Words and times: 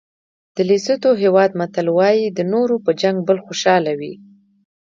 د 0.55 0.57
لېسوتو 0.69 1.09
هېواد 1.23 1.49
متل 1.59 1.87
وایي 1.97 2.25
د 2.29 2.39
نورو 2.53 2.75
په 2.85 2.91
جنګ 3.01 3.17
بل 3.27 3.37
خوشحاله 3.45 3.91
وي. 3.99 4.13